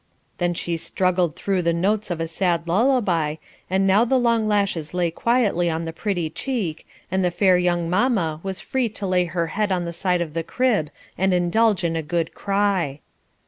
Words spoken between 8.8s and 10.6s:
to lay her head on the side of the